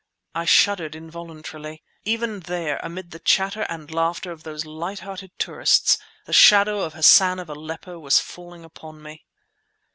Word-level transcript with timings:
I 0.33 0.45
shuddered 0.45 0.95
involuntarily. 0.95 1.83
Even 2.05 2.39
there, 2.39 2.79
amid 2.81 3.11
the 3.11 3.19
chatter 3.19 3.67
and 3.69 3.93
laughter 3.93 4.31
of 4.31 4.41
those 4.41 4.65
light 4.65 5.01
hearted 5.01 5.29
tourists, 5.37 5.99
the 6.25 6.33
shadow 6.33 6.81
of 6.81 6.93
Hassan 6.95 7.37
of 7.39 7.49
Aleppo 7.49 7.99
was 7.99 8.17
falling 8.17 8.63
upon 8.65 9.03
me. 9.03 9.27